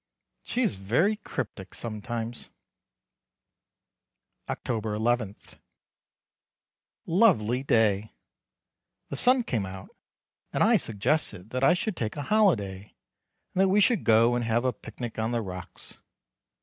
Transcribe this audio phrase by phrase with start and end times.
[0.41, 2.49] She is very cryptic sometimes.
[4.49, 5.35] October 11.
[7.05, 8.15] Lovely day.
[9.09, 9.95] The sun came out
[10.51, 12.95] and I suggested that I should take a holiday,
[13.53, 15.99] and that we should go and have a picnic on the rocks.